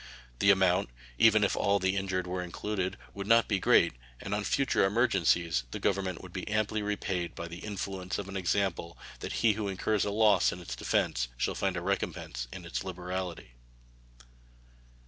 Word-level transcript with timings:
The 0.39 0.49
amount, 0.49 0.89
even 1.19 1.43
if 1.43 1.55
all 1.55 1.77
the 1.77 1.95
injured 1.95 2.25
were 2.25 2.41
included, 2.41 2.97
would 3.13 3.27
not 3.27 3.47
be 3.47 3.59
great, 3.59 3.93
and 4.19 4.33
on 4.33 4.43
future 4.43 4.83
emergencies 4.83 5.63
the 5.69 5.77
Government 5.77 6.23
would 6.23 6.33
be 6.33 6.47
amply 6.47 6.81
repaid 6.81 7.35
by 7.35 7.47
the 7.47 7.59
influence 7.59 8.17
of 8.17 8.27
an 8.27 8.35
example 8.35 8.97
that 9.19 9.31
he 9.45 9.53
who 9.53 9.67
incurs 9.67 10.03
a 10.03 10.09
loss 10.09 10.51
in 10.51 10.59
its 10.59 10.75
defense 10.75 11.27
shall 11.37 11.53
find 11.53 11.77
a 11.77 11.81
recompense 11.81 12.47
in 12.51 12.65
its 12.65 12.83
liberality. 12.83 13.51